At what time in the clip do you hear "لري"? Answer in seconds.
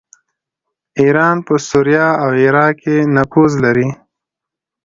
3.63-3.89